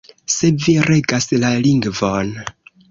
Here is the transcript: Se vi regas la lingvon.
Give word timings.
Se 0.35 0.49
vi 0.63 0.75
regas 0.87 1.31
la 1.45 1.55
lingvon. 1.67 2.35